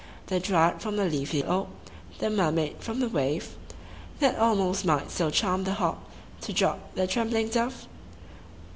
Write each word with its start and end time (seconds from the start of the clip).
The 0.25 0.39
dryad 0.39 0.81
from 0.81 0.95
the 0.95 1.05
leafy 1.05 1.43
oak, 1.43 1.67
The 2.17 2.31
mermaid 2.31 2.77
from 2.79 3.01
the 3.01 3.07
wave; 3.07 3.55
That 4.19 4.35
almost 4.39 4.83
might 4.83 5.11
still 5.11 5.29
charm 5.29 5.63
the 5.63 5.73
hawk 5.75 6.03
To 6.41 6.51
drop 6.51 6.95
the 6.95 7.05
trembling 7.05 7.49
dove? 7.49 7.85